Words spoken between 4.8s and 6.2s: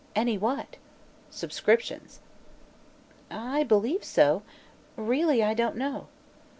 Really, I don't know."